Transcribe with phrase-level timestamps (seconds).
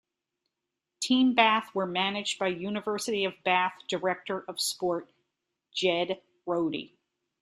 [0.99, 5.11] Team Bath were managed by University of Bath director of sport
[5.75, 6.97] Ged Roddy.